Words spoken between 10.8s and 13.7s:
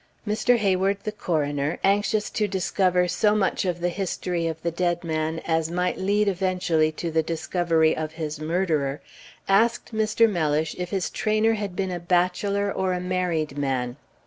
his trainer had been a bachelor or a married